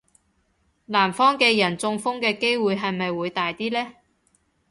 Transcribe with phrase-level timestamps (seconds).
[0.85, 3.93] 南方嘅人中風嘅機會係咪會大啲呢?